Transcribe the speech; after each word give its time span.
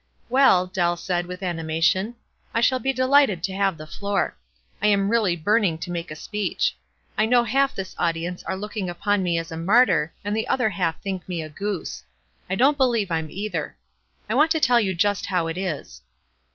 "Well," 0.29 0.65
Dell 0.65 0.97
said, 0.97 1.27
with 1.27 1.43
animation," 1.43 2.15
I 2.55 2.61
shall 2.61 2.79
be 2.79 2.91
delighted 2.91 3.43
to 3.43 3.53
have 3.53 3.77
the 3.77 3.85
floor. 3.85 4.35
I 4.81 4.87
am 4.87 5.09
really 5.11 5.35
burn 5.35 5.61
WISE 5.61 5.67
AND 5.69 5.73
OTHERWISE. 5.75 5.85
217 5.85 5.93
ing 5.93 6.05
to 6.05 6.07
make 6.07 6.09
a 6.09 6.15
speech. 6.55 6.77
I 7.19 7.25
know 7.27 7.43
half 7.43 7.75
this 7.75 7.95
audience 7.99 8.41
are 8.45 8.55
looking 8.57 8.89
upon 8.89 9.21
me 9.21 9.37
as 9.37 9.51
a 9.51 9.57
martyr, 9.57 10.11
and 10.25 10.35
the 10.35 10.47
other 10.47 10.69
half 10.71 10.99
think 11.03 11.29
me 11.29 11.43
a 11.43 11.49
goose. 11.49 12.03
I 12.49 12.55
don't 12.55 12.77
believe 12.79 13.11
I'm 13.11 13.29
either. 13.29 13.77
I 14.27 14.33
want 14.33 14.49
to 14.49 14.59
tell 14.59 14.79
you 14.81 14.95
just 14.95 15.27
how 15.27 15.45
it 15.45 15.55
is. 15.55 16.01